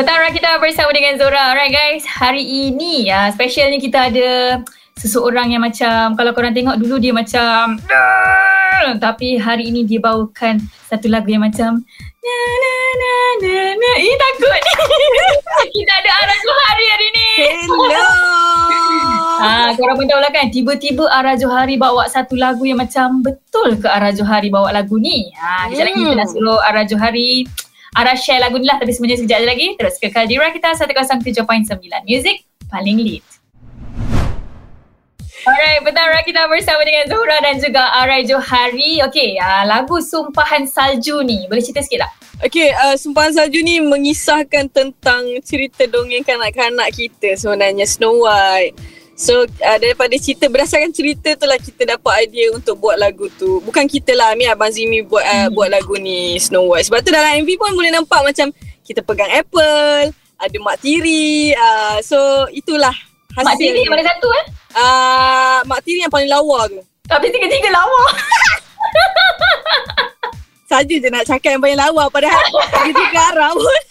[0.00, 1.52] Petang kita bersama dengan Zora.
[1.52, 4.30] Alright guys, hari ini ya uh, specialnya kita ada
[4.96, 7.76] seseorang yang macam kalau korang tengok dulu dia macam
[8.96, 10.56] tapi hari ini dia bawakan
[10.88, 11.84] satu lagu yang macam
[12.16, 13.90] na na na na na.
[14.00, 14.72] Eh takut ni.
[15.76, 17.28] kita ada Ara Johari hari ni.
[17.68, 18.08] Hello.
[19.40, 23.76] Ah, korang pun tahu lah kan, tiba-tiba Ara Johari bawa satu lagu yang macam betul
[23.76, 25.32] ke Ara Johari bawa lagu ni?
[25.32, 26.34] Ha, kejap lagi kita nak Hmm.
[26.36, 27.44] suruh Ara Johari
[27.90, 29.66] Ara share lagu ni lah tapi sebenarnya sekejap je lagi.
[29.74, 31.42] Terus ke Kaldira kita 107.9
[32.06, 33.26] Music paling lead.
[35.40, 39.00] Alright, petang kita bersama dengan Zura dan juga Ara Johari.
[39.08, 42.12] Okay, uh, lagu Sumpahan Salju ni, boleh cerita sikit tak?
[42.44, 48.99] Okay, uh, Sumpahan Salju ni mengisahkan tentang cerita dongeng kanak-kanak kita sebenarnya Snow White.
[49.20, 53.60] So uh, daripada cerita berdasarkan cerita tu lah kita dapat idea untuk buat lagu tu.
[53.60, 55.52] Bukan kita lah, Ami Abang Zimi buat uh, Hmm.
[55.52, 56.88] buat lagu ni Snow White.
[56.88, 58.48] Sebab tu dalam MV pun boleh nampak macam
[58.80, 61.52] kita pegang apple, ada Mak Tiri.
[61.52, 62.16] Uh, so
[62.50, 62.96] itulah
[63.30, 63.44] hasil.
[63.44, 64.44] Mak Tiri mana satu eh?
[64.72, 66.80] Uh, Mak Tiri yang paling lawa tu.
[67.04, 68.02] Tapi tiga-tiga lawa.
[70.66, 72.40] Saja je nak cakap yang paling lawa padahal
[72.80, 73.82] tiga-tiga arah pun.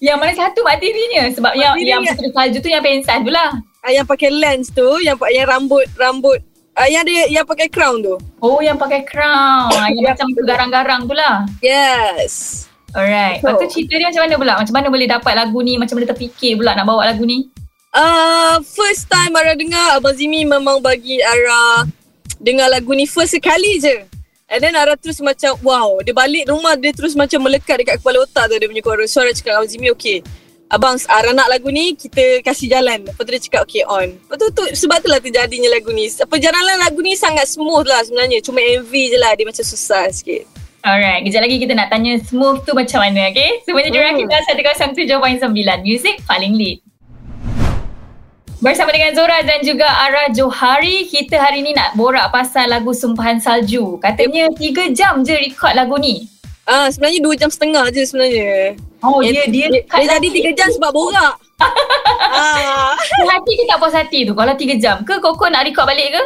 [0.00, 1.30] yang mana satu Mak Tirinya?
[1.30, 3.54] Sebab yang, Tiri yang yang- puteri salju tu yang pensan tu lah.
[3.82, 6.38] Ah, yang pakai lens tu, yang yang rambut rambut
[6.78, 8.14] ah, yang dia yang pakai crown tu.
[8.38, 12.66] Oh yang pakai crown Yang Ya, macam garang-garang tu lah Yes.
[12.94, 13.58] Alright Betul.
[13.58, 16.06] Lepas tu cerita dia macam mana pula Macam mana boleh dapat lagu ni Macam mana
[16.12, 17.48] terfikir pula nak bawa lagu ni
[17.92, 21.84] Uh, first time Ara dengar Abang Zimi memang bagi Ara
[22.40, 24.08] dengar lagu ni first sekali je.
[24.48, 28.24] And then Ara terus macam wow, dia balik rumah dia terus macam melekat dekat kepala
[28.24, 29.04] otak tu dia punya suara.
[29.04, 30.24] So Ara cakap Abang Zimi okay.
[30.72, 33.04] Abang Ara nak lagu ni kita kasih jalan.
[33.04, 34.08] Lepas tu dia cakap okay on.
[34.08, 36.08] Lepas tu, tu sebab tu lah terjadinya lagu ni.
[36.08, 38.40] Perjalanan lagu ni sangat smooth lah sebenarnya.
[38.40, 40.48] Cuma MV je lah dia macam susah sikit.
[40.82, 44.18] Alright Kejap lagi kita nak tanya Smooth tu macam mana Okay Semuanya Hmm.
[44.18, 44.26] hmm.
[44.26, 44.74] kita
[45.14, 45.54] 107.9
[45.86, 46.82] Music paling lead
[48.58, 53.38] Bersama dengan Zora dan juga Ara Johari Kita hari ni nak borak pasal lagu Sumpahan
[53.38, 56.26] Salju Katanya 3 jam je record lagu ni
[56.62, 58.78] Ah sebenarnya dua jam setengah je sebenarnya.
[59.02, 60.30] Oh Eh, dia dia dia, lagi.
[60.30, 61.34] tiga jam sebab borak.
[62.38, 62.94] ah.
[63.26, 66.22] Hati ke tak puas hati tu Kalau 3 jam Ke Koko nak record balik ke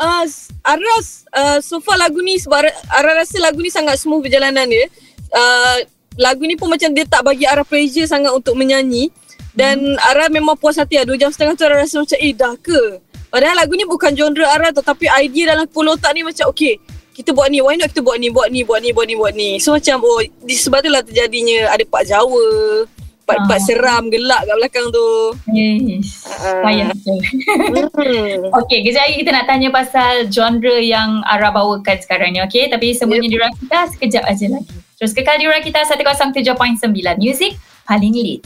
[0.00, 0.24] Uh,
[0.64, 4.64] Aras uh, so far lagu ni sebab Ara, Ara rasa lagu ni sangat smooth perjalanan
[4.64, 4.88] dia.
[5.28, 5.84] Uh,
[6.16, 9.12] lagu ni pun macam dia tak bagi Ara pressure sangat untuk menyanyi
[9.52, 10.00] dan hmm.
[10.00, 11.04] Ara memang puas hati lah.
[11.04, 12.96] Dua jam setengah tu Ara rasa macam eh dah ke?
[13.28, 16.80] Padahal lagu ni bukan genre Ara tau tapi idea dalam kepala otak ni macam okay
[17.14, 19.34] kita buat ni, why not kita buat ni, buat ni, buat ni, buat ni, buat
[19.34, 19.50] ni.
[19.58, 22.86] So macam oh sebab tu lah terjadinya ada part Jawa,
[23.30, 23.66] part-part Ah.
[23.66, 25.08] seram, gelak kat belakang tu.
[25.54, 26.62] Yes Ah.
[26.66, 28.50] Payah betul Hmm.
[28.64, 32.66] Okay, kejap lagi kita nak tanya pasal genre yang Ara bawakan sekarang ni, okay?
[32.66, 33.30] Tapi semuanya yep.
[33.30, 34.74] di Dura kita sekejap aja lagi.
[34.98, 37.54] Terus kekal di Dura kita 107.9 Music
[37.86, 38.42] paling lead.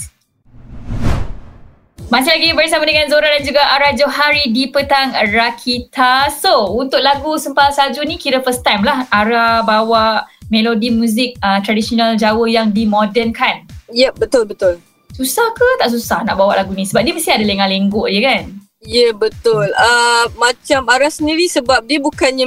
[2.12, 6.28] Masih lagi bersama dengan Zora dan juga Ara Johari di Petang Rakita.
[6.36, 11.64] So, untuk lagu Sempal Salju ni kira first time lah Ara bawa melodi muzik uh,
[11.64, 13.64] tradisional Jawa yang dimodernkan.
[13.88, 14.74] Yep, betul betul.
[15.16, 16.84] Susah ke tak susah nak bawa lagu ni?
[16.84, 18.42] Sebab dia mesti ada lengang-lengguk je kan?
[18.84, 19.64] Ya yeah, betul.
[19.72, 22.44] Uh, macam Ara sendiri sebab dia bukannya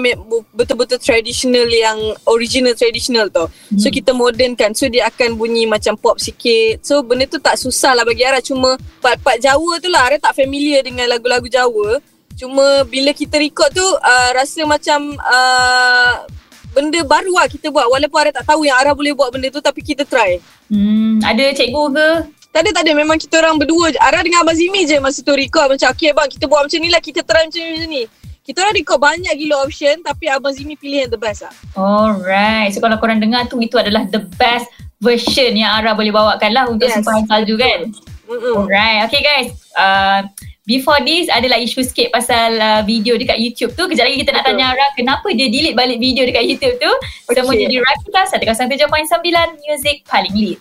[0.53, 1.97] betul-betul traditional yang
[2.29, 3.49] original traditional tau.
[3.73, 3.81] Hmm.
[3.81, 4.77] So kita modern kan.
[4.77, 6.85] So dia akan bunyi macam pop sikit.
[6.85, 8.37] So benda tu tak susah lah bagi Ara.
[8.37, 11.97] Cuma part-part Jawa tu lah Ara tak familiar dengan lagu-lagu Jawa.
[12.37, 16.21] Cuma bila kita record tu uh, rasa macam uh,
[16.69, 17.89] benda baru lah kita buat.
[17.89, 20.37] Walaupun Ara tak tahu yang Ara boleh buat benda tu tapi kita try.
[20.69, 22.36] Hmm, ada cikgu ke?
[22.51, 22.91] Tak ada, tak ada.
[22.97, 23.99] Memang kita orang berdua je.
[24.01, 25.69] Ara dengan Abang Zimi je masa tu record.
[25.77, 27.01] Macam, okay bang, kita buat macam ni lah.
[27.03, 28.03] Kita try macam ni, macam ni.
[28.47, 31.51] Kita orang record banyak gila option tapi Abang Zimi pilih yang the best lah.
[31.75, 32.71] Alright.
[32.71, 34.71] So kalau korang dengar tu itu adalah the best
[35.03, 36.95] version yang Ara boleh bawakan lah untuk Yes.
[37.03, 37.91] Sumpahan Salju kan.
[38.31, 38.63] Mm-mm.
[38.63, 39.03] Alright.
[39.11, 39.51] Okay guys.
[39.75, 40.23] Uh,
[40.63, 43.83] before this adalah isu sikit pasal uh, video dekat YouTube tu.
[43.83, 44.55] Kejap lagi kita nak Betul.
[44.55, 46.91] tanya Ara kenapa dia delete balik video dekat YouTube tu.
[47.27, 47.43] Okay.
[47.43, 50.59] Semua jadi Rakita 107.9 Music paling lead.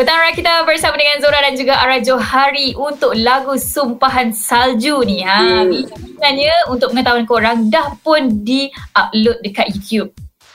[0.00, 5.20] Petang Rakita bersama dengan Zora dan juga Ara Johari untuk lagu Sumpahan Salju ni.
[5.20, 5.68] Ha, Hmm.
[6.16, 10.08] sebenarnya untuk pengetahuan korang dah pun di-upload dekat YouTube.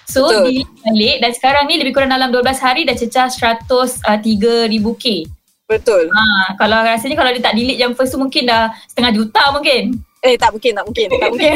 [0.10, 0.50] So Betul.
[0.50, 5.06] delete balik dan sekarang ni lebih kurang dalam 12 hari dah cecah 103,000K.
[5.66, 6.10] Betul.
[6.10, 6.22] Ha,
[6.58, 9.94] kalau rasanya kalau dia tak delete yang first tu mungkin dah setengah juta mungkin.
[10.22, 11.08] Eh tak mungkin, tak mungkin.
[11.12, 11.54] Tak mungkin.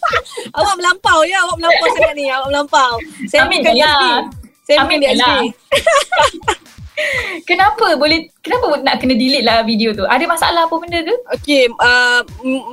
[0.56, 2.24] awak melampau ya, awak melampau sangat ni.
[2.26, 2.92] Awak melampau.
[3.28, 4.20] Saya Amin bukan je di lah.
[4.64, 5.20] Saya Amin SB.
[5.20, 5.40] lah.
[7.48, 10.04] Kenapa boleh kenapa nak kena delete lah video tu?
[10.04, 11.14] Ada masalah apa benda ke?
[11.38, 12.20] Okay, uh,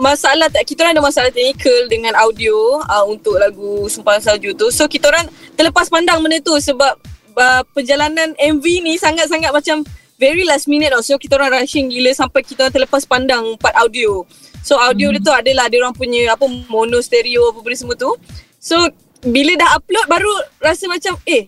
[0.01, 4.73] masalah tak kita orang ada masalah teknikal dengan audio uh, untuk lagu Sumpahan Salju tu.
[4.73, 6.97] So kita orang terlepas pandang benda tu sebab
[7.37, 9.85] uh, perjalanan MV ni sangat-sangat macam
[10.17, 11.03] very last minute tau.
[11.05, 14.25] So kita orang rushing gila sampai kita orang terlepas pandang part audio.
[14.65, 15.21] So audio hmm.
[15.21, 18.09] dia tu adalah dia orang punya apa mono stereo apa benda semua tu.
[18.57, 18.89] So
[19.25, 21.45] bila dah upload baru rasa macam eh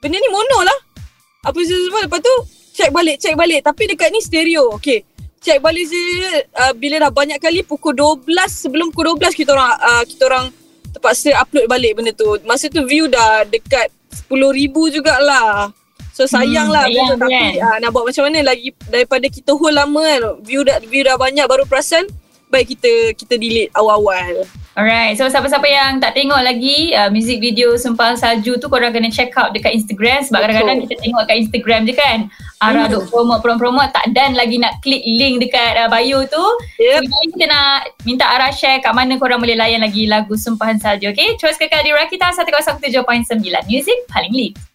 [0.00, 0.78] benda ni mono lah.
[1.44, 2.34] Apa semua lepas tu
[2.72, 4.72] check balik check balik tapi dekat ni stereo.
[4.80, 5.04] Okay.
[5.44, 6.00] Check balik je
[6.56, 10.46] uh, bila dah banyak kali pukul 12 sebelum pukul 12 kita orang uh, kita orang
[10.88, 12.40] terpaksa upload balik benda tu.
[12.48, 13.92] Masa tu view dah dekat
[14.32, 15.68] 10,000 jugalah.
[16.14, 19.74] So sayang lah hmm, sayang tapi uh, nak buat macam mana lagi daripada kita hold
[19.74, 22.06] lama kan view dah view dah banyak baru perasan
[22.54, 24.46] baik kita kita delete awal-awal.
[24.74, 29.06] Alright, so siapa-siapa yang tak tengok lagi uh, music video Sumpah Salju tu korang kena
[29.06, 32.18] check out dekat Instagram sebab kadang-kadang kita tengok kat Instagram je kan.
[32.58, 32.90] Ara hmm.
[32.90, 36.42] duk promote promote tak dan lagi nak klik link dekat uh, bio tu.
[36.82, 37.06] Yep.
[37.06, 41.14] Jadi kita nak minta Ara share kat mana korang boleh layan lagi lagu Sumpahan Salju.
[41.14, 44.73] Okay, terus kekal di Rakita 107.9 Music paling lead.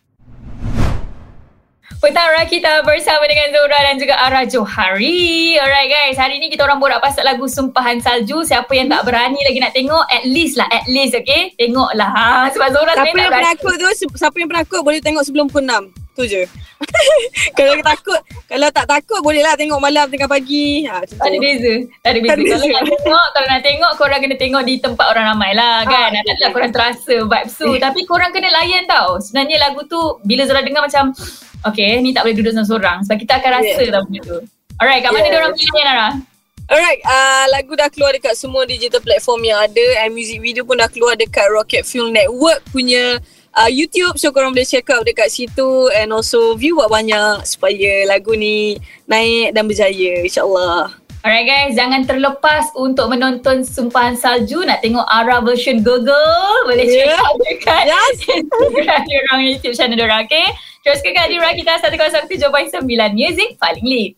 [1.97, 5.57] Petang kita bersama dengan Zora dan juga Ara Johari.
[5.57, 8.45] Alright guys, hari ni kita orang borak pasal lagu Sumpahan Salju.
[8.45, 11.51] Siapa yang tak berani lagi nak tengok, at least lah, at least okay.
[11.57, 12.07] Tengoklah.
[12.13, 15.89] Ha, sebab Zora siapa yang penakut tu, siapa yang penakut boleh tengok sebelum pukul 6.
[16.13, 16.43] Tu je.
[17.59, 20.87] kalau takut, kalau tak takut boleh lah tengok malam tengah pagi.
[20.87, 21.73] Ha, tak ada beza.
[22.05, 22.53] Tak ada beza.
[22.55, 26.15] kalau nak tengok, kalau nak tengok, korang kena tengok di tempat orang ramai lah kan.
[26.15, 27.75] Ha, Nak korang terasa vibes tu.
[27.75, 29.19] Tapi korang kena layan tau.
[29.19, 31.11] Sebenarnya lagu tu, bila Zora dengar macam,
[31.67, 33.91] Okay, ni tak boleh duduk seorang-seorang sebab kita akan rasa yeah.
[33.91, 34.39] tau benda tu.
[34.79, 35.31] Alright, kat mana yeah.
[35.31, 36.09] dia orang pilih Nara?
[36.69, 40.79] Alright, uh, lagu dah keluar dekat semua digital platform yang ada and music video pun
[40.79, 43.17] dah keluar dekat Rocket Film Network punya
[43.57, 48.05] uh, YouTube so korang boleh check out dekat situ and also view buat banyak supaya
[48.07, 48.79] lagu ni
[49.09, 50.93] naik dan berjaya insyaAllah.
[51.19, 57.11] Alright guys, jangan terlepas untuk menonton Sumpahan Salju nak tengok Ara version Google boleh yeah.
[57.11, 58.15] check out dekat yes.
[58.29, 60.47] Instagram diorang YouTube channel diorang okay.
[60.89, 62.81] Terus kekal di Rakita 107.9
[63.13, 64.17] Music paling lead.